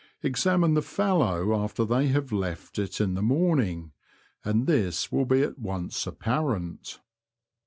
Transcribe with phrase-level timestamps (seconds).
[0.23, 3.91] Examine the fallow after they have left it in a morning,
[4.43, 6.99] and this will be at once apparent.